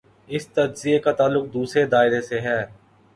اس 0.29 0.47
تجزیے 0.47 0.99
کا 0.99 1.11
تعلق 1.11 1.53
دوسرے 1.53 1.85
دائرے 1.85 2.21
سے 2.21 2.39
ہے۔ 2.41 2.59